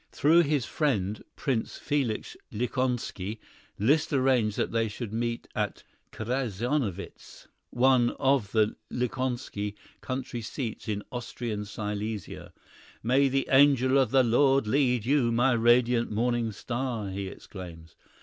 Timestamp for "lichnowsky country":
8.91-10.41